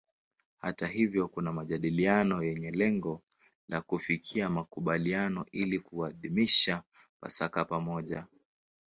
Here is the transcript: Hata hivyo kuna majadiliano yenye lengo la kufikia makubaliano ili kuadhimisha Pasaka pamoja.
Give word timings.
Hata 0.59 0.87
hivyo 0.87 1.27
kuna 1.27 1.51
majadiliano 1.53 2.43
yenye 2.43 2.71
lengo 2.71 3.21
la 3.69 3.81
kufikia 3.81 4.49
makubaliano 4.49 5.45
ili 5.51 5.79
kuadhimisha 5.79 6.83
Pasaka 7.19 7.65
pamoja. 7.65 8.27